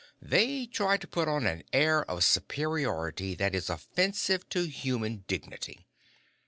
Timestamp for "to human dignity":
4.49-5.85